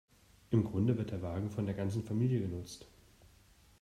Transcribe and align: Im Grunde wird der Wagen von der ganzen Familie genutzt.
Im 0.49 0.63
Grunde 0.63 0.97
wird 0.97 1.11
der 1.11 1.21
Wagen 1.21 1.51
von 1.51 1.67
der 1.67 1.75
ganzen 1.75 2.01
Familie 2.03 2.39
genutzt. 2.39 2.87